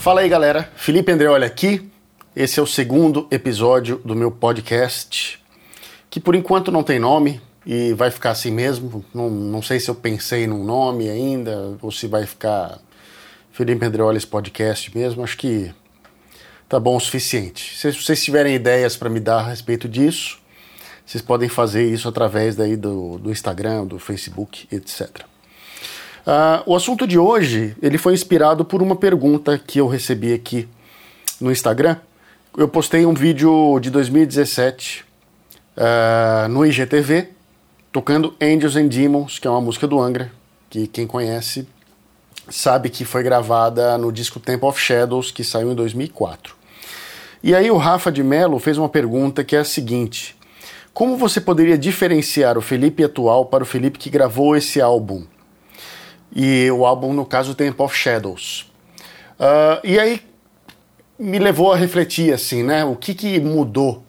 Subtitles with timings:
[0.00, 0.66] Fala aí, galera.
[0.76, 1.86] Felipe Andreoli aqui.
[2.34, 5.38] Esse é o segundo episódio do meu podcast,
[6.08, 9.04] que por enquanto não tem nome e vai ficar assim mesmo.
[9.12, 12.78] Não, não sei se eu pensei num nome ainda ou se vai ficar
[13.52, 15.22] Felipe Andreoli's podcast mesmo.
[15.22, 15.70] Acho que
[16.66, 17.76] tá bom o suficiente.
[17.76, 20.38] Se vocês tiverem ideias para me dar a respeito disso,
[21.04, 25.29] vocês podem fazer isso através daí do, do Instagram, do Facebook, etc.
[26.26, 30.68] Uh, o assunto de hoje ele foi inspirado por uma pergunta que eu recebi aqui
[31.40, 31.96] no Instagram.
[32.56, 35.06] Eu postei um vídeo de 2017 uh,
[35.76, 37.28] ah, no IGTV
[37.92, 40.30] tocando Angels and Demons, que é uma música do Angra,
[40.68, 41.66] que quem conhece
[42.48, 46.54] sabe que foi gravada no disco Temple of Shadows, que saiu em 2004.
[47.42, 50.36] E aí o Rafa de Mello fez uma pergunta que é a seguinte:
[50.92, 55.24] como você poderia diferenciar o Felipe atual para o Felipe que gravou esse álbum?
[56.34, 58.70] E o álbum, no caso, Temple of Shadows.
[59.38, 60.22] Uh, e aí
[61.18, 62.84] me levou a refletir assim, né?
[62.84, 64.02] O que, que mudou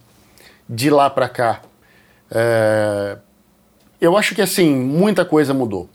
[0.70, 1.62] de lá para cá?
[2.32, 3.20] Uh,
[4.00, 5.90] eu acho que assim, muita coisa mudou.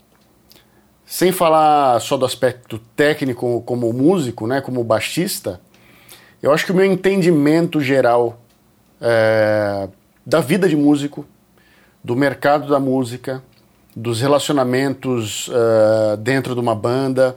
[1.05, 5.61] Sem falar só do aspecto técnico como músico, né, como baixista,
[6.41, 8.39] eu acho que o meu entendimento geral
[9.01, 9.87] é,
[10.25, 11.25] da vida de músico,
[12.03, 13.41] do mercado da música,
[13.97, 17.35] dos relacionamentos uh, dentro de uma banda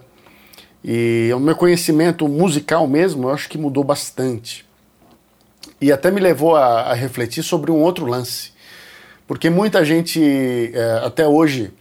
[0.85, 4.67] e o meu conhecimento musical mesmo, eu acho que mudou bastante.
[5.81, 8.53] E até me levou a, a refletir sobre um outro lance.
[9.27, 11.73] Porque muita gente, uh, até hoje,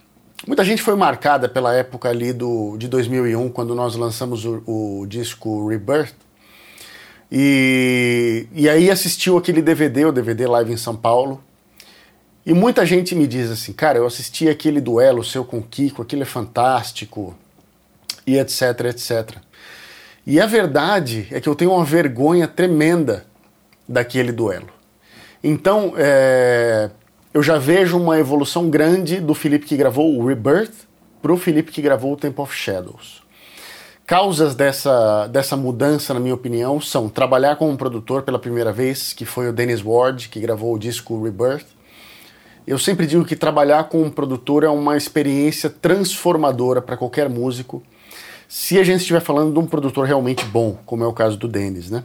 [0.47, 5.05] muita gente foi marcada pela época ali do, de 2001, quando nós lançamos o, o
[5.07, 6.15] disco Rebirth,
[7.29, 11.43] e, e aí assistiu aquele DVD, o DVD Live em São Paulo.
[12.49, 16.01] E muita gente me diz assim, cara, eu assisti aquele duelo seu com o Kiko,
[16.01, 17.35] aquilo é fantástico,
[18.25, 19.37] e etc, etc.
[20.25, 23.23] E a verdade é que eu tenho uma vergonha tremenda
[23.87, 24.69] daquele duelo.
[25.43, 26.89] Então, é,
[27.35, 30.87] eu já vejo uma evolução grande do Felipe que gravou o Rebirth
[31.21, 33.21] para o Felipe que gravou o Temple of Shadows.
[34.07, 39.13] Causas dessa, dessa mudança, na minha opinião, são trabalhar com um produtor pela primeira vez,
[39.13, 41.77] que foi o Dennis Ward, que gravou o disco Rebirth.
[42.69, 47.81] Eu sempre digo que trabalhar com um produtor é uma experiência transformadora para qualquer músico,
[48.47, 51.47] se a gente estiver falando de um produtor realmente bom, como é o caso do
[51.47, 52.03] Dennis, né?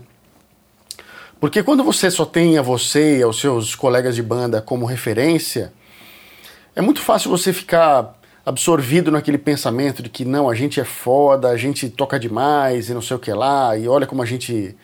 [1.38, 5.70] Porque quando você só tem a você e aos seus colegas de banda como referência,
[6.74, 11.50] é muito fácil você ficar absorvido naquele pensamento de que não, a gente é foda,
[11.50, 14.74] a gente toca demais e não sei o que lá, e olha como a gente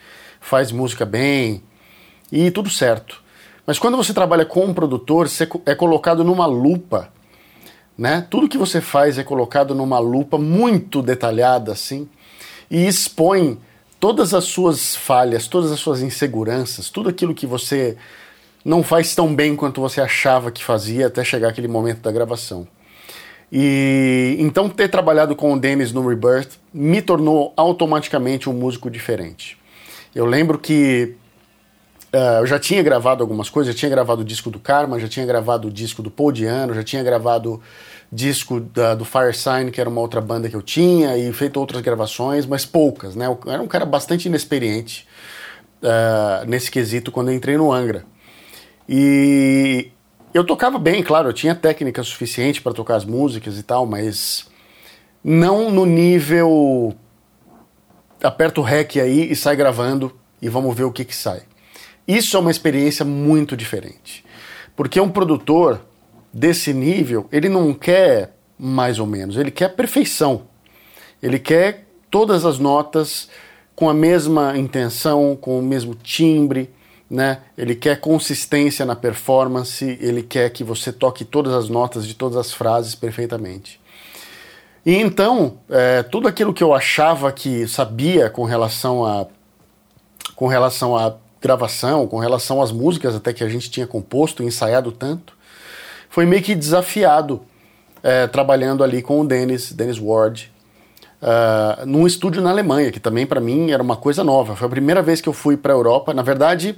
[0.43, 1.63] faz música bem,
[2.31, 3.20] e tudo certo.
[3.71, 7.09] Mas quando você trabalha com um produtor, você é colocado numa lupa,
[7.97, 8.27] né?
[8.29, 12.09] Tudo que você faz é colocado numa lupa muito detalhada assim,
[12.69, 13.61] e expõe
[14.01, 17.97] todas as suas falhas, todas as suas inseguranças, tudo aquilo que você
[18.65, 22.67] não faz tão bem quanto você achava que fazia até chegar aquele momento da gravação.
[23.53, 29.57] E então ter trabalhado com o Dennis no Rebirth me tornou automaticamente um músico diferente.
[30.13, 31.15] Eu lembro que
[32.15, 35.09] uh, eu já tinha gravado algumas coisas, já tinha gravado o disco do Karma, já
[35.09, 37.61] tinha gravado o disco do Paul Diano, já tinha gravado
[38.13, 41.59] disco da, do Fire Sign, que era uma outra banda que eu tinha, e feito
[41.59, 43.27] outras gravações, mas poucas, né?
[43.27, 45.07] Eu era um cara bastante inexperiente
[45.83, 48.05] uh, nesse quesito quando eu entrei no Angra.
[48.89, 49.93] E
[50.35, 54.47] eu tocava bem, claro, eu tinha técnica suficiente para tocar as músicas e tal, mas
[55.23, 56.95] não no nível
[58.23, 60.13] aperta o rec aí e sai gravando
[60.43, 61.43] e vamos ver o que que sai.
[62.11, 64.25] Isso é uma experiência muito diferente.
[64.75, 65.81] Porque um produtor
[66.33, 70.43] desse nível, ele não quer mais ou menos, ele quer perfeição.
[71.23, 73.29] Ele quer todas as notas
[73.77, 76.69] com a mesma intenção, com o mesmo timbre,
[77.09, 77.43] né?
[77.57, 82.37] Ele quer consistência na performance, ele quer que você toque todas as notas de todas
[82.37, 83.81] as frases perfeitamente.
[84.85, 89.29] E então, é, tudo aquilo que eu achava que sabia com relação a
[90.35, 94.93] com relação à gravação, com relação às músicas até que a gente tinha composto, ensaiado
[94.93, 95.35] tanto,
[96.09, 97.41] foi meio que desafiado
[98.03, 100.51] é, trabalhando ali com o Dennis, Dennis Ward,
[101.21, 104.57] uh, num estúdio na Alemanha, que também para mim era uma coisa nova.
[104.57, 106.13] Foi a primeira vez que eu fui para a Europa.
[106.15, 106.77] Na verdade,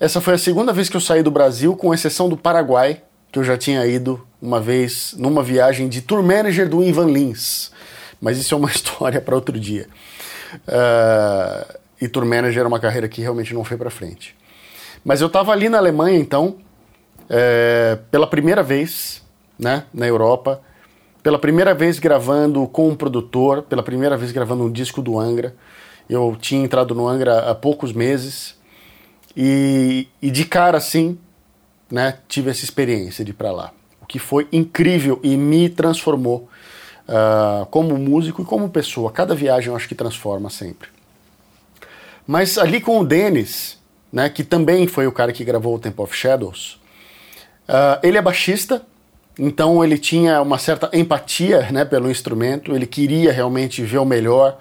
[0.00, 3.38] essa foi a segunda vez que eu saí do Brasil, com exceção do Paraguai, que
[3.38, 7.70] eu já tinha ido uma vez numa viagem de tour manager do Ivan Lins.
[8.20, 9.88] Mas isso é uma história para outro dia.
[10.66, 14.36] Uh, e tour manager é uma carreira que realmente não foi para frente.
[15.04, 16.56] Mas eu estava ali na Alemanha, então,
[17.28, 19.22] é, pela primeira vez,
[19.58, 20.60] né, na Europa,
[21.22, 25.54] pela primeira vez gravando com um produtor, pela primeira vez gravando um disco do Angra.
[26.08, 28.56] Eu tinha entrado no Angra há poucos meses
[29.36, 31.18] e, e de cara assim,
[31.90, 36.48] né, tive essa experiência de ir para lá, o que foi incrível e me transformou
[37.08, 39.10] uh, como músico e como pessoa.
[39.10, 40.95] Cada viagem eu acho que transforma sempre.
[42.26, 43.78] Mas ali com o Dennis,
[44.12, 46.80] né, que também foi o cara que gravou o Temple of Shadows,
[47.68, 48.82] uh, ele é baixista,
[49.38, 54.58] então ele tinha uma certa empatia né, pelo instrumento, ele queria realmente ver o melhor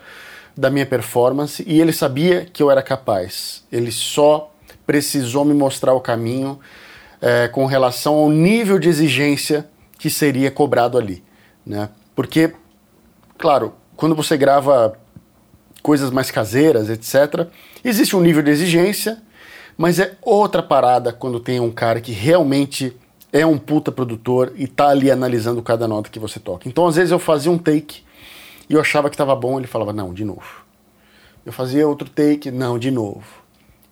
[0.55, 3.63] da minha performance e ele sabia que eu era capaz.
[3.71, 4.51] Ele só
[4.85, 6.59] precisou me mostrar o caminho
[7.21, 9.67] é, com relação ao nível de exigência
[9.97, 11.23] que seria cobrado ali.
[11.65, 11.89] Né?
[12.15, 12.53] Porque,
[13.37, 14.97] claro, quando você grava
[15.85, 17.47] coisas mais caseiras, etc.,
[17.83, 19.21] existe um nível de exigência,
[19.77, 22.97] mas é outra parada quando tem um cara que realmente
[23.31, 26.67] é um puta produtor e tá ali analisando cada nota que você toca.
[26.67, 28.01] Então, às vezes, eu fazia um take
[28.67, 30.65] e eu achava que estava bom, ele falava, não, de novo.
[31.45, 33.43] Eu fazia outro take, não, de novo.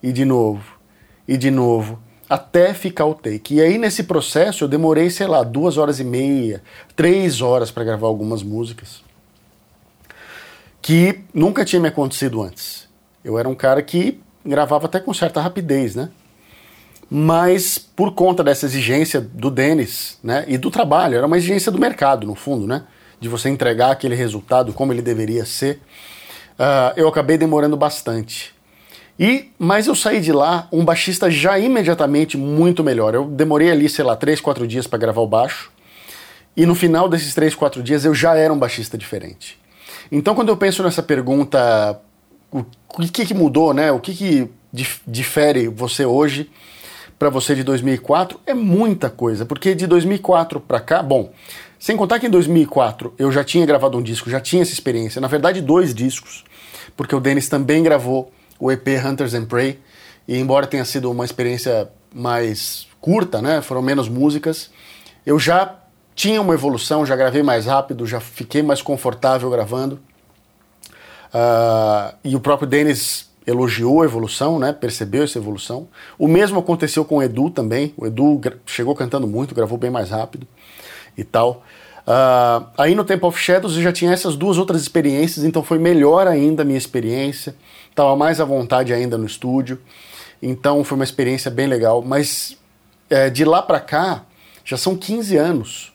[0.02, 0.64] E de novo.
[1.28, 2.00] E de novo.
[2.28, 3.54] Até ficar o take.
[3.54, 6.64] E aí, nesse processo, eu demorei, sei lá, duas horas e meia,
[6.96, 9.04] três horas para gravar algumas músicas.
[10.84, 12.88] Que nunca tinha me acontecido antes.
[13.24, 16.10] Eu era um cara que gravava até com certa rapidez, né?
[17.10, 21.80] Mas por conta dessa exigência do Denis, né, e do trabalho, era uma exigência do
[21.80, 22.84] mercado, no fundo, né,
[23.20, 25.80] de você entregar aquele resultado como ele deveria ser,
[26.60, 28.54] uh, eu acabei demorando bastante.
[29.18, 33.14] E, mas eu saí de lá um baixista já imediatamente muito melhor.
[33.14, 35.72] Eu demorei ali, sei lá, 3, 4 dias para gravar o baixo.
[36.58, 39.60] E no final desses 3, 4 dias eu já era um baixista diferente.
[40.16, 42.00] Então quando eu penso nessa pergunta,
[42.52, 42.64] o,
[43.12, 43.92] que, que mudou, né?
[43.92, 44.48] O que, que
[45.08, 46.52] difere você hoje
[47.18, 51.32] para você de 2004 é muita coisa, porque de 2004 para cá, bom,
[51.80, 55.20] sem contar que em 2004 eu já tinha gravado um disco, já tinha essa experiência,
[55.20, 56.44] na verdade dois discos,
[56.96, 59.80] porque o Dennis também gravou o EP Hunters and Prey,
[60.28, 64.70] e embora tenha sido uma experiência mais curta, né, foram menos músicas,
[65.26, 65.83] eu já
[66.16, 70.00] tinha uma evolução, já gravei mais rápido, já fiquei mais confortável gravando.
[71.34, 74.72] Uh, e o próprio Dennis elogiou a evolução, né?
[74.72, 75.88] Percebeu essa evolução.
[76.18, 77.94] O mesmo aconteceu com o Edu também.
[77.98, 80.48] O Edu chegou cantando muito, gravou bem mais rápido
[81.18, 81.64] e tal.
[82.06, 85.80] Uh, aí no Temple of Shadows eu já tinha essas duas outras experiências, então foi
[85.80, 87.56] melhor ainda a minha experiência.
[87.96, 89.80] Tava mais à vontade ainda no estúdio.
[90.42, 92.02] Então foi uma experiência bem legal.
[92.02, 92.58] Mas
[93.10, 94.24] é, de lá para cá
[94.64, 95.93] já são 15 anos.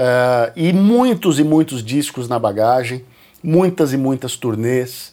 [0.00, 3.04] Uh, e muitos e muitos discos na bagagem,
[3.42, 5.12] muitas e muitas turnês.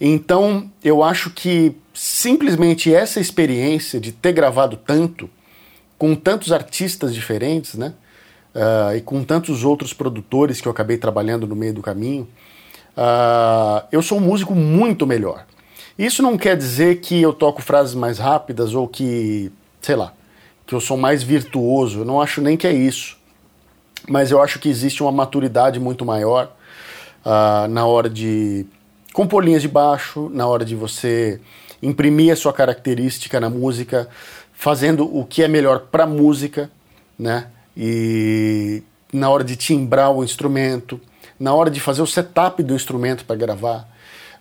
[0.00, 5.28] Então, eu acho que simplesmente essa experiência de ter gravado tanto,
[5.98, 7.92] com tantos artistas diferentes, né?
[8.54, 12.28] Uh, e com tantos outros produtores que eu acabei trabalhando no meio do caminho,
[12.96, 15.44] uh, eu sou um músico muito melhor.
[15.98, 19.50] Isso não quer dizer que eu toco frases mais rápidas ou que,
[19.80, 20.14] sei lá,
[20.64, 22.00] que eu sou mais virtuoso.
[22.00, 23.19] Eu não acho nem que é isso.
[24.08, 26.50] Mas eu acho que existe uma maturidade muito maior
[27.24, 28.66] uh, na hora de
[29.12, 31.40] compor linhas de baixo, na hora de você
[31.82, 34.08] imprimir a sua característica na música,
[34.52, 36.70] fazendo o que é melhor para a música,
[37.18, 37.46] né?
[37.76, 38.82] E
[39.12, 41.00] na hora de timbrar o instrumento,
[41.38, 43.88] na hora de fazer o setup do instrumento para gravar,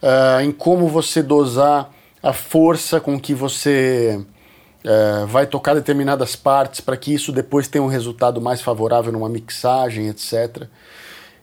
[0.01, 1.89] uh, em como você dosar
[2.21, 4.19] a força com que você
[4.83, 9.29] uh, vai tocar determinadas partes para que isso depois tenha um resultado mais favorável numa
[9.29, 10.67] mixagem, etc.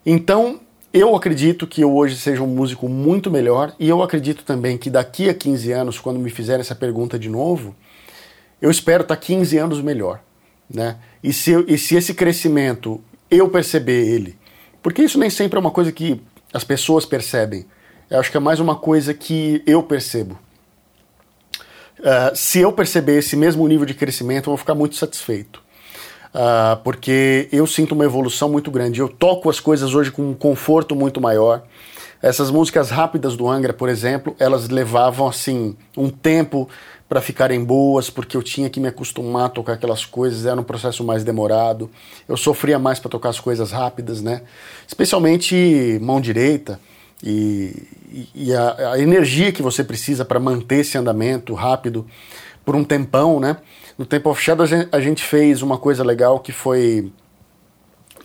[0.04, 0.60] Então,
[0.92, 4.88] eu acredito que eu hoje seja um músico muito melhor e eu acredito também que
[4.88, 7.74] daqui a 15 anos, quando me fizerem essa pergunta de novo,
[8.60, 10.20] eu espero estar 15 anos melhor.
[10.68, 10.96] Né?
[11.22, 13.00] E, se, e se esse crescimento
[13.30, 14.38] eu perceber ele,
[14.82, 16.20] porque isso nem sempre é uma coisa que
[16.52, 17.66] as pessoas percebem,
[18.08, 20.38] eu acho que é mais uma coisa que eu percebo.
[22.06, 25.66] Uh, se eu perceber esse mesmo nível de crescimento, eu vou ficar muito satisfeito
[26.36, 29.00] uh, porque eu sinto uma evolução muito grande.
[29.00, 31.62] Eu toco as coisas hoje com um conforto muito maior.
[32.22, 36.68] Essas músicas rápidas do Angra, por exemplo, elas levavam assim um tempo
[37.08, 40.64] para ficarem boas, porque eu tinha que me acostumar a tocar aquelas coisas, era um
[40.64, 41.88] processo mais demorado.
[42.28, 44.42] Eu sofria mais para tocar as coisas rápidas, né?
[44.88, 46.80] Especialmente mão direita
[47.22, 52.06] e, e a, a energia que você precisa para manter esse andamento rápido
[52.64, 53.56] por um tempão, né?
[53.96, 57.10] No Temple of Shadow a gente fez uma coisa legal que foi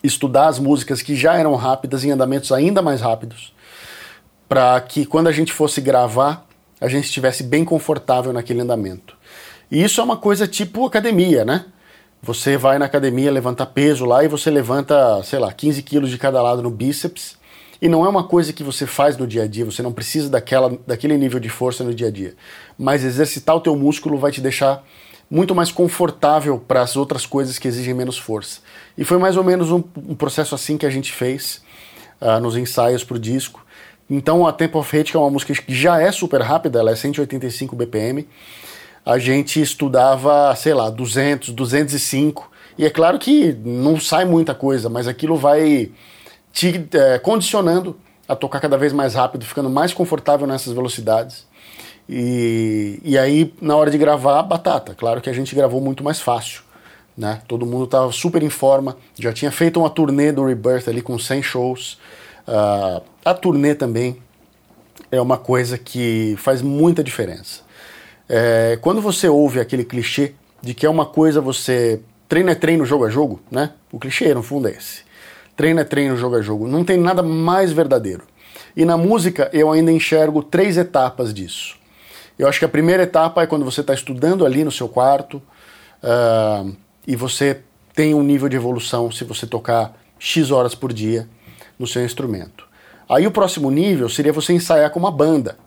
[0.04, 3.54] estudar as músicas que já eram rápidas em andamentos ainda mais rápidos,
[4.50, 6.46] para que quando a gente fosse gravar,
[6.80, 9.16] a gente estivesse bem confortável naquele andamento.
[9.70, 11.66] E isso é uma coisa tipo academia, né?
[12.22, 16.18] Você vai na academia levantar peso lá e você levanta, sei lá, 15 quilos de
[16.18, 17.38] cada lado no bíceps
[17.82, 20.30] E não é uma coisa que você faz no dia a dia, você não precisa
[20.30, 22.36] daquela, daquele nível de força no dia a dia.
[22.78, 24.84] Mas exercitar o teu músculo vai te deixar
[25.30, 28.60] muito mais confortável para as outras coisas que exigem menos força.
[28.98, 31.64] E foi mais ou menos um, um processo assim que a gente fez
[32.22, 33.66] uh, nos ensaios para o disco.
[34.08, 36.92] Então a Tempo of Hate, que é uma música que já é super rápida, ela
[36.92, 38.28] é 185 BPM,
[39.04, 42.52] a gente estudava, sei lá, 200, 205.
[42.78, 45.92] E é claro que não sai muita coisa, mas aquilo vai
[46.52, 51.46] te é, condicionando a tocar cada vez mais rápido, ficando mais confortável nessas velocidades.
[52.08, 54.94] E, e aí, na hora de gravar, batata.
[54.96, 56.62] Claro que a gente gravou muito mais fácil.
[57.18, 57.42] Né?
[57.48, 61.20] Todo mundo estava super em forma, já tinha feito uma turnê do Rebirth ali com
[61.20, 62.00] 100 shows.
[62.48, 64.18] Uh, a turnê também
[65.12, 67.62] é uma coisa que faz muita diferença.
[68.28, 72.86] É, quando você ouve aquele clichê de que é uma coisa você treino é treino,
[72.86, 73.72] jogo é jogo, né?
[73.92, 75.04] O clichê no fundo é esse.
[75.62, 76.68] Treino é treino, jogo é jogo.
[76.68, 78.24] Não tem nada mais verdadeiro.
[78.76, 81.76] E na música eu ainda enxergo três etapas disso.
[82.40, 85.40] Eu acho que a primeira etapa é quando você está estudando ali no seu quarto
[86.02, 86.76] uh,
[87.06, 87.62] e você
[87.94, 91.30] tem um nível de evolução se você tocar X horas por dia
[91.78, 92.68] no seu instrumento.
[93.08, 95.60] Aí o próximo nível seria você ensaiar com uma banda,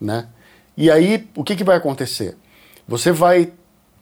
[0.00, 0.26] né?
[0.76, 2.36] E aí, o que, que vai acontecer?
[2.88, 3.52] Você vai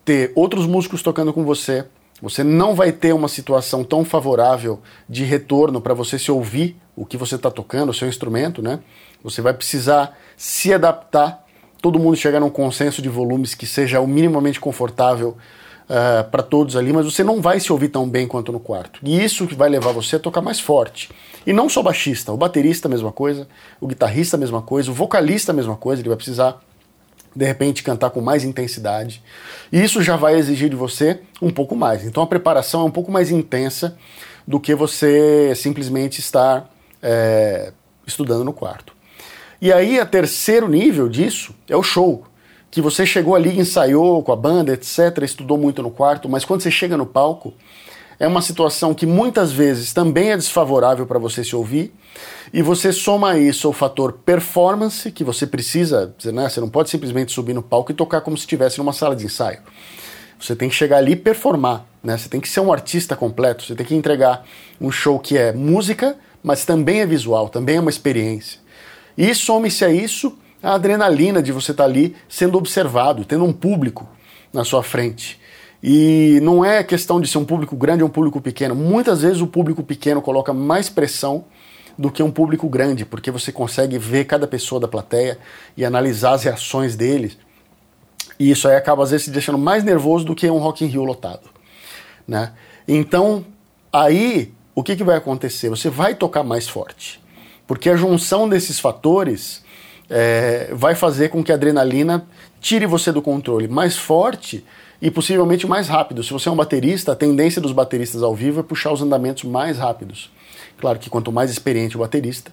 [0.07, 1.85] ter outros músicos tocando com você,
[2.23, 7.05] você não vai ter uma situação tão favorável de retorno para você se ouvir o
[7.05, 8.81] que você está tocando, o seu instrumento, né?
[9.23, 11.45] Você vai precisar se adaptar,
[11.83, 15.37] todo mundo chegar num consenso de volumes que seja o minimamente confortável uh,
[15.89, 19.01] eh, para todos ali, mas você não vai se ouvir tão bem quanto no quarto.
[19.03, 21.11] E isso vai levar você a tocar mais forte.
[21.47, 23.49] E não só baixista, o baterista a mesma coisa,
[23.81, 26.61] o guitarrista a mesma coisa, o vocalista a mesma coisa, ele vai precisar
[27.35, 29.23] de repente cantar com mais intensidade.
[29.73, 32.05] E isso já vai exigir de você um pouco mais.
[32.05, 33.97] Então a preparação é um pouco mais intensa
[34.47, 36.71] do que você simplesmente estar
[37.03, 37.73] é,
[38.07, 38.95] estudando no quarto.
[39.61, 42.25] E aí, a terceiro nível disso é o show
[42.71, 46.61] que você chegou ali, ensaiou com a banda, etc., estudou muito no quarto, mas quando
[46.61, 47.55] você chega no palco,
[48.19, 51.93] é uma situação que muitas vezes também é desfavorável para você se ouvir,
[52.53, 57.33] e você soma isso o fator performance, que você precisa, né, você não pode simplesmente
[57.33, 59.61] subir no palco e tocar como se estivesse numa sala de ensaio.
[60.39, 62.19] Você tem que chegar ali e performar, né?
[62.19, 64.45] Você tem que ser um artista completo, você tem que entregar
[64.81, 68.61] um show que é música, mas também é visual, também é uma experiência.
[69.17, 73.53] E some-se a isso a adrenalina de você estar tá ali sendo observado, tendo um
[73.53, 74.09] público
[74.53, 75.41] na sua frente.
[75.87, 78.75] E não é questão de ser um público grande ou um público pequeno.
[78.75, 81.45] Muitas vezes o público pequeno coloca mais pressão
[81.99, 85.39] do que um público grande, porque você consegue ver cada pessoa da plateia
[85.77, 87.37] e analisar as reações deles.
[88.39, 90.89] E isso aí acaba às vezes se deixando mais nervoso do que um Rock in
[90.89, 91.51] Rio lotado,
[92.27, 92.53] né?
[92.89, 93.45] Então,
[93.93, 95.69] aí o que, que vai acontecer?
[95.69, 97.23] Você vai tocar mais forte,
[97.67, 99.63] porque a junção desses fatores
[100.09, 102.27] é, vai fazer com que a adrenalina
[102.59, 104.65] tire você do controle mais forte
[105.05, 106.25] e possivelmente mais rápido.
[106.25, 109.45] Se você é um baterista, a tendência dos bateristas ao vivo é puxar os andamentos
[109.45, 110.31] mais rápidos.
[110.79, 112.51] Claro que quanto mais experiente o baterista,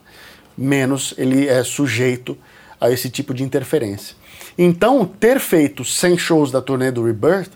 [0.58, 2.38] menos ele é sujeito
[2.77, 4.17] a esse tipo de interferência.
[4.58, 7.51] Então, ter feito 100 shows da turnê do Rebirth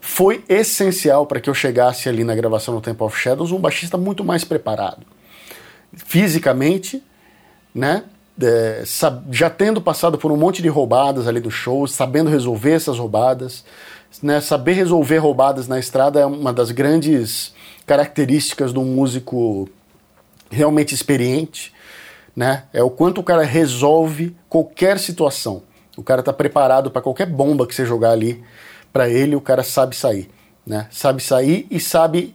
[0.00, 3.96] foi essencial para que eu chegasse ali na gravação no Temple of Shadows um baixista
[3.96, 5.06] muito mais preparado.
[5.92, 7.00] Fisicamente,
[7.72, 8.02] né?
[8.40, 8.82] é,
[9.30, 13.64] já tendo passado por um monte de roubadas ali do show, sabendo resolver essas roubadas,
[14.22, 17.54] né, saber resolver roubadas na estrada é uma das grandes
[17.86, 19.68] características de um músico
[20.50, 21.72] realmente experiente,
[22.34, 22.64] né?
[22.72, 25.62] É o quanto o cara resolve qualquer situação.
[25.96, 28.42] O cara está preparado para qualquer bomba que você jogar ali
[28.92, 30.28] para ele, o cara sabe sair,
[30.66, 30.86] né?
[30.90, 32.34] Sabe sair e sabe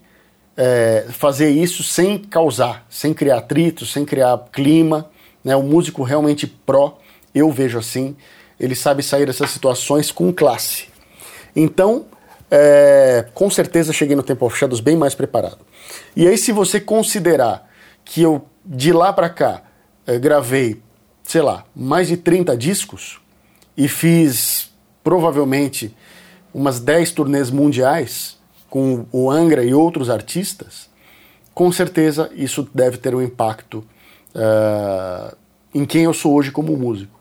[0.56, 5.10] é, fazer isso sem causar, sem criar atrito, sem criar clima
[5.44, 5.56] né?
[5.56, 6.98] O músico realmente pró,
[7.34, 8.16] eu vejo assim,
[8.60, 10.88] ele sabe sair dessas situações com classe.
[11.56, 12.06] Então,
[12.50, 15.60] é, com certeza cheguei no Temple of bem mais preparado.
[16.16, 17.70] E aí, se você considerar
[18.04, 19.64] que eu, de lá para cá,
[20.06, 20.82] é, gravei,
[21.24, 23.20] sei lá, mais de 30 discos
[23.78, 24.72] e fiz
[25.04, 25.96] provavelmente
[26.54, 28.38] umas 10 turnês mundiais
[28.70, 30.90] com o Angra e outros artistas,
[31.54, 33.84] com certeza isso deve ter um impacto
[34.36, 35.36] uh,
[35.74, 37.20] em quem eu sou hoje como músico.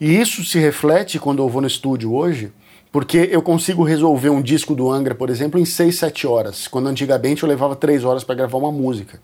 [0.00, 2.52] E isso se reflete quando eu vou no estúdio hoje,
[2.94, 6.86] porque eu consigo resolver um disco do Angra, por exemplo, em 6, 7 horas, quando
[6.86, 9.20] antigamente eu levava 3 horas para gravar uma música.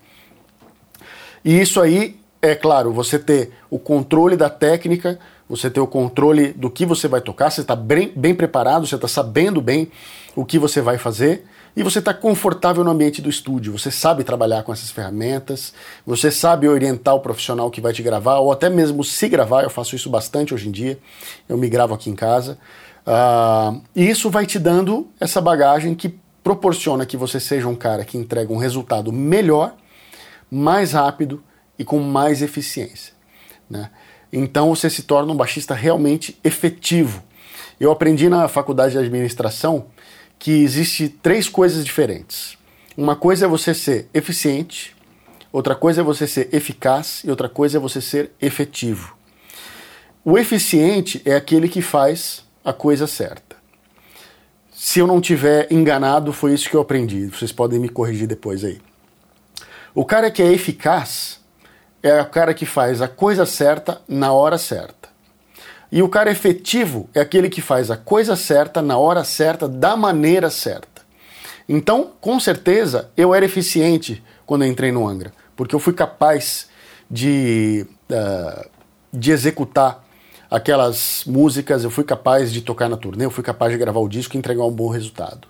[1.41, 6.51] E isso aí, é claro, você ter o controle da técnica, você ter o controle
[6.51, 9.89] do que você vai tocar, você está bem, bem preparado, você está sabendo bem
[10.35, 13.79] o que você vai fazer, e você está confortável no ambiente do estúdio.
[13.79, 15.73] Você sabe trabalhar com essas ferramentas,
[16.05, 19.63] você sabe orientar o profissional que vai te gravar, ou até mesmo se gravar.
[19.63, 20.99] Eu faço isso bastante hoje em dia.
[21.47, 22.57] Eu me gravo aqui em casa.
[23.05, 28.05] Uh, e isso vai te dando essa bagagem que proporciona que você seja um cara
[28.05, 29.75] que entrega um resultado melhor,
[30.49, 31.43] mais rápido
[31.77, 33.13] e com mais eficiência.
[33.69, 33.89] Né?
[34.31, 37.23] Então você se torna um baixista realmente efetivo.
[37.79, 39.87] Eu aprendi na faculdade de administração
[40.37, 42.57] que existe três coisas diferentes.
[42.97, 44.95] Uma coisa é você ser eficiente,
[45.51, 49.15] outra coisa é você ser eficaz e outra coisa é você ser efetivo.
[50.23, 53.55] O eficiente é aquele que faz a coisa certa.
[54.71, 57.27] Se eu não tiver enganado, foi isso que eu aprendi.
[57.27, 58.81] Vocês podem me corrigir depois aí.
[59.93, 61.39] O cara que é eficaz
[62.01, 65.09] é o cara que faz a coisa certa na hora certa.
[65.91, 69.95] E o cara efetivo é aquele que faz a coisa certa na hora certa, da
[69.97, 71.01] maneira certa.
[71.67, 76.69] Então, com certeza, eu era eficiente quando entrei no Angra, porque eu fui capaz
[77.09, 78.69] de, uh,
[79.11, 80.03] de executar
[80.51, 84.09] aquelas músicas, eu fui capaz de tocar na turnê, eu fui capaz de gravar o
[84.09, 85.47] disco e entregar um bom resultado.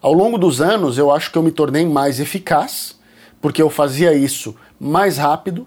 [0.00, 2.96] Ao longo dos anos, eu acho que eu me tornei mais eficaz,
[3.40, 5.66] porque eu fazia isso mais rápido,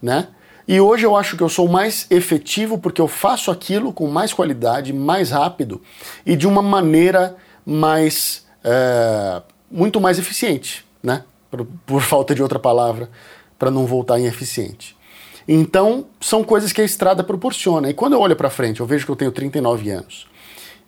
[0.00, 0.28] né?
[0.68, 4.32] E hoje eu acho que eu sou mais efetivo porque eu faço aquilo com mais
[4.32, 5.80] qualidade, mais rápido
[6.24, 8.44] e de uma maneira mais.
[8.64, 11.22] É, muito mais eficiente, né?
[11.50, 13.08] Por, por falta de outra palavra,
[13.58, 14.95] para não voltar em eficiente.
[15.48, 17.88] Então, são coisas que a estrada proporciona.
[17.88, 20.26] E quando eu olho para frente, eu vejo que eu tenho 39 anos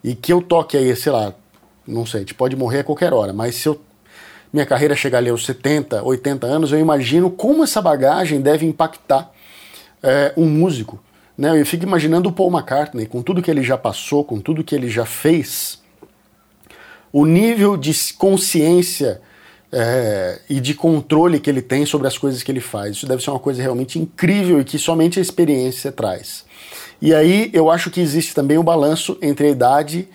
[0.03, 1.33] e que eu toque aí, sei lá,
[1.87, 3.79] não sei, a gente pode morrer a qualquer hora, mas se eu,
[4.51, 9.31] minha carreira chegar ali aos 70, 80 anos, eu imagino como essa bagagem deve impactar
[10.03, 10.99] é, um músico.
[11.37, 11.59] Né?
[11.59, 14.75] Eu fico imaginando o Paul McCartney, com tudo que ele já passou, com tudo que
[14.75, 15.81] ele já fez,
[17.11, 19.21] o nível de consciência
[19.71, 22.97] é, e de controle que ele tem sobre as coisas que ele faz.
[22.97, 26.45] Isso deve ser uma coisa realmente incrível e que somente a experiência traz.
[27.01, 30.07] E aí eu acho que existe também um balanço entre a idade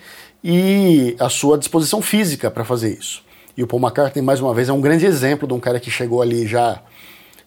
[0.43, 3.23] e a sua disposição física para fazer isso.
[3.57, 5.89] E o Paul McCartney, mais uma vez, é um grande exemplo de um cara que
[5.89, 6.81] chegou ali já,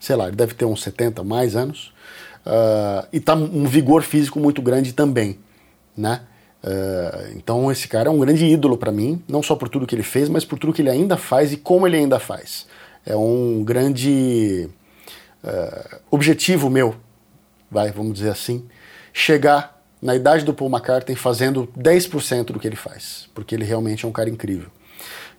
[0.00, 1.92] sei lá, ele deve ter uns 70 mais anos,
[2.46, 5.38] uh, e tá um vigor físico muito grande também,
[5.96, 6.22] né?
[6.62, 9.94] Uh, então esse cara é um grande ídolo para mim, não só por tudo que
[9.94, 12.66] ele fez, mas por tudo que ele ainda faz e como ele ainda faz.
[13.06, 14.68] É um grande
[15.44, 16.96] uh, objetivo meu,
[17.70, 18.66] vai, vamos dizer assim,
[19.12, 24.04] chegar na idade do Paul McCartney fazendo 10% do que ele faz, porque ele realmente
[24.04, 24.68] é um cara incrível.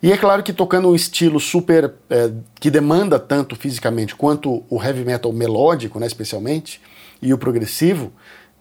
[0.01, 4.81] E é claro que tocando um estilo super é, que demanda tanto fisicamente quanto o
[4.81, 6.81] heavy metal melódico, né, especialmente,
[7.21, 8.11] e o progressivo,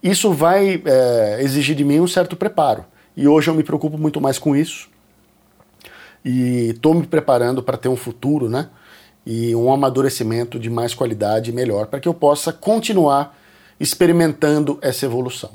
[0.02, 2.84] isso vai é, exigir de mim um certo preparo.
[3.16, 4.88] E hoje eu me preocupo muito mais com isso.
[6.24, 8.68] E estou me preparando para ter um futuro, né?
[9.26, 13.36] E um amadurecimento de mais qualidade e melhor, para que eu possa continuar
[13.78, 15.50] experimentando essa evolução.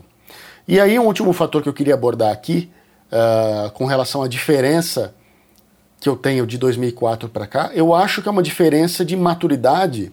[0.68, 2.70] E aí, um último fator que eu queria abordar aqui,
[3.12, 5.14] uh, com relação à diferença
[6.00, 10.12] que eu tenho de 2004 para cá, eu acho que é uma diferença de maturidade,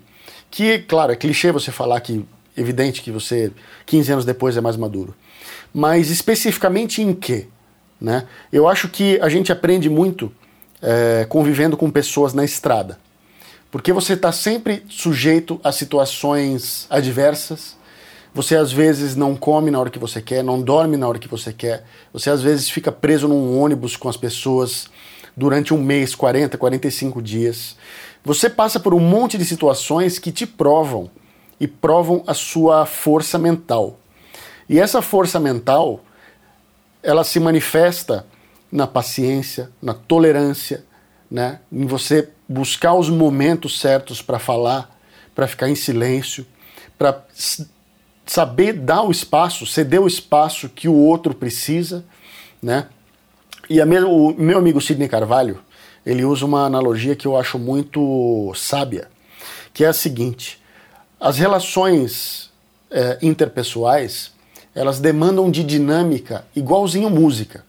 [0.50, 2.24] que, claro, é clichê você falar que
[2.56, 3.52] evidente que você
[3.86, 5.14] 15 anos depois é mais maduro.
[5.72, 7.46] Mas especificamente em quê?
[8.00, 8.26] Né?
[8.52, 10.32] Eu acho que a gente aprende muito
[10.82, 12.98] é, convivendo com pessoas na estrada.
[13.70, 17.76] Porque você está sempre sujeito a situações adversas.
[18.34, 21.28] Você às vezes não come na hora que você quer, não dorme na hora que
[21.28, 21.84] você quer.
[22.12, 24.88] Você às vezes fica preso num ônibus com as pessoas
[25.36, 27.76] durante um mês, 40, 45 dias.
[28.24, 31.10] Você passa por um monte de situações que te provam
[31.60, 34.00] e provam a sua força mental.
[34.68, 36.00] E essa força mental,
[37.02, 38.26] ela se manifesta
[38.72, 40.84] na paciência, na tolerância,
[41.30, 41.60] né?
[41.70, 44.98] em você buscar os momentos certos para falar,
[45.34, 46.46] para ficar em silêncio,
[46.98, 47.24] para
[48.26, 52.04] saber dar o espaço, ceder o espaço que o outro precisa,
[52.62, 52.86] né?
[53.68, 55.60] E a o meu amigo Sidney Carvalho,
[56.04, 59.08] ele usa uma analogia que eu acho muito sábia,
[59.72, 60.60] que é a seguinte:
[61.20, 62.50] as relações
[62.90, 64.32] é, interpessoais,
[64.74, 67.64] elas demandam de dinâmica igualzinho música.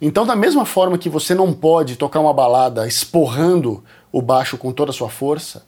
[0.00, 4.72] Então, da mesma forma que você não pode tocar uma balada esporrando o baixo com
[4.72, 5.64] toda a sua força,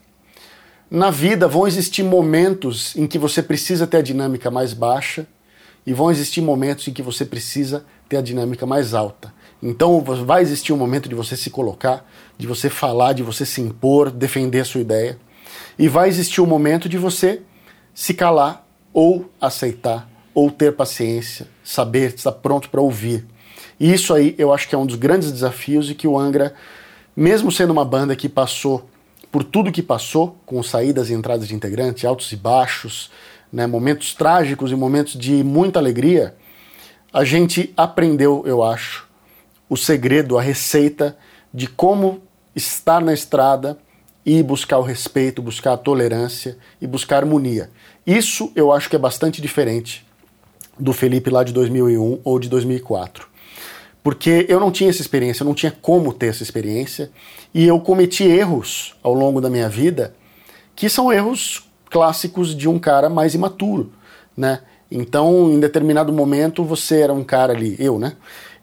[0.90, 5.26] na vida vão existir momentos em que você precisa ter a dinâmica mais baixa
[5.86, 9.32] e vão existir momentos em que você precisa ter a dinâmica mais alta.
[9.62, 12.04] Então vai existir um momento de você se colocar,
[12.36, 15.18] de você falar, de você se impor, defender a sua ideia.
[15.78, 17.42] E vai existir o um momento de você
[17.94, 23.24] se calar ou aceitar ou ter paciência, saber estar pronto para ouvir.
[23.80, 26.54] E isso aí eu acho que é um dos grandes desafios e que o Angra,
[27.16, 28.88] mesmo sendo uma banda que passou
[29.30, 33.10] por tudo que passou, com saídas e entradas de integrantes, altos e baixos,
[33.52, 36.34] né, momentos trágicos e momentos de muita alegria,
[37.12, 39.06] a gente aprendeu, eu acho,
[39.68, 41.16] o segredo, a receita
[41.52, 42.22] de como
[42.54, 43.78] estar na estrada
[44.26, 47.70] e buscar o respeito, buscar a tolerância e buscar harmonia.
[48.04, 50.04] Isso eu acho que é bastante diferente
[50.76, 53.28] do Felipe lá de 2001 ou de 2004.
[54.02, 57.10] Porque eu não tinha essa experiência, eu não tinha como ter essa experiência
[57.54, 60.12] e eu cometi erros ao longo da minha vida
[60.74, 63.92] que são erros clássicos de um cara mais imaturo,
[64.36, 64.60] né?
[64.90, 68.14] Então, em determinado momento, você era um cara ali, eu, né?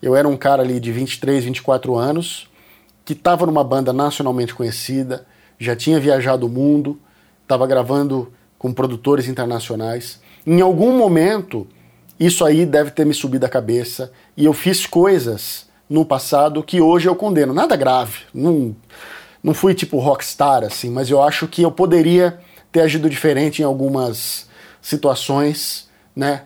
[0.02, 2.50] Eu era um cara ali de 23, 24 anos,
[3.04, 5.26] que estava numa banda nacionalmente conhecida,
[5.60, 7.00] já tinha viajado o mundo,
[7.42, 10.22] estava gravando com produtores internacionais.
[10.46, 11.68] Em algum momento,
[12.20, 16.82] isso aí deve ter me subido a cabeça e eu fiz coisas no passado que
[16.82, 17.54] hoje eu condeno.
[17.54, 18.76] Nada grave, não,
[19.44, 22.40] não fui tipo rockstar assim, mas eu acho que eu poderia
[22.72, 24.48] ter agido diferente em algumas
[24.82, 26.44] situações, né?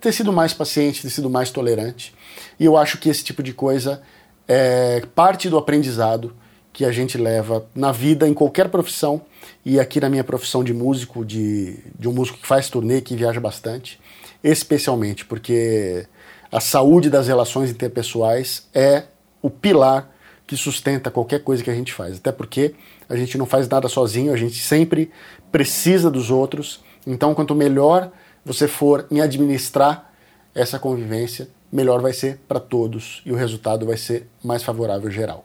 [0.00, 2.14] Ter sido mais paciente, ter sido mais tolerante.
[2.58, 4.02] E eu acho que esse tipo de coisa
[4.46, 6.34] é parte do aprendizado
[6.78, 9.20] que a gente leva na vida, em qualquer profissão,
[9.64, 13.16] e aqui na minha profissão de músico, de, de um músico que faz turnê, que
[13.16, 13.98] viaja bastante,
[14.44, 16.06] especialmente porque
[16.52, 19.06] a saúde das relações interpessoais é
[19.42, 20.08] o pilar
[20.46, 22.18] que sustenta qualquer coisa que a gente faz.
[22.18, 22.76] Até porque
[23.08, 25.10] a gente não faz nada sozinho, a gente sempre
[25.50, 26.80] precisa dos outros.
[27.04, 28.12] Então, quanto melhor
[28.44, 30.12] você for em administrar
[30.54, 35.44] essa convivência, melhor vai ser para todos e o resultado vai ser mais favorável geral.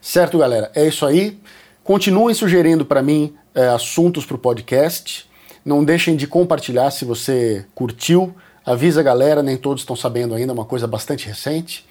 [0.00, 0.70] Certo, galera?
[0.74, 1.38] É isso aí.
[1.84, 5.28] Continuem sugerindo para mim é, assuntos para o podcast.
[5.64, 8.34] Não deixem de compartilhar se você curtiu.
[8.64, 11.86] Avisa a galera, nem todos estão sabendo ainda, uma coisa bastante recente,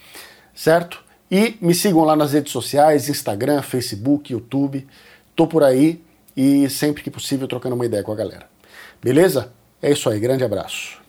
[0.56, 1.04] certo?
[1.30, 4.88] E me sigam lá nas redes sociais, Instagram, Facebook, YouTube.
[5.36, 6.02] Tô por aí
[6.36, 8.48] e sempre que possível trocando uma ideia com a galera.
[9.02, 9.52] Beleza?
[9.82, 11.09] É isso aí, grande abraço.